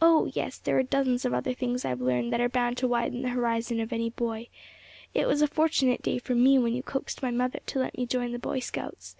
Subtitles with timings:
[0.00, 0.26] Oh!
[0.32, 3.30] yes, there are dozens of other things I've learned that are bound to widen the
[3.30, 4.46] horizon of any boy.
[5.12, 8.06] It was a fortunate day for me when you coaxed my mother to let me
[8.06, 9.16] join the Boy Scouts.